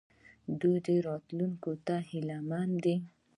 دوی 0.83 0.97
راتلونکي 1.07 1.73
ته 1.85 1.95
هیله 2.09 2.37
مند 2.49 2.75
دي. 2.83 2.95